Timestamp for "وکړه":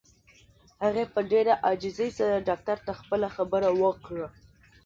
3.81-4.27